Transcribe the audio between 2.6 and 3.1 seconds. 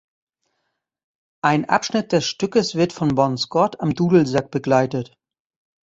wird von